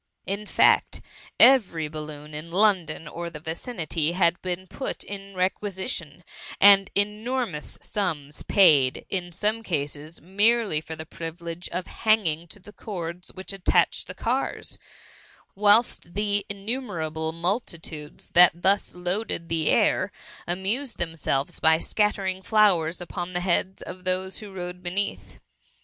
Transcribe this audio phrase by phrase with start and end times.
[0.25, 0.99] In fact,
[1.39, 6.23] every belloon in Lon« don or the vicinity had been put in requid tion,
[6.59, 12.73] and enormous sums paid, in sooie cases, merely for the privilege of banging to the
[12.73, 14.79] cords which attached the cars,
[15.53, 20.11] whilst the in ihimerable multitudes that thus loaded the air,
[20.47, 25.39] amused themselves by scattering flow ers upon the heads of those who lode be neath.